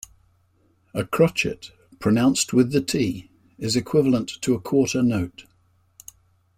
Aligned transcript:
A 0.95 1.05
crotchet, 1.05 1.69
pronounced 1.99 2.53
with 2.53 2.71
the 2.71 2.81
t, 2.81 3.29
is 3.59 3.75
equivalent 3.75 4.29
to 4.41 4.55
a 4.55 4.59
quarter 4.59 5.03
note 5.03 5.45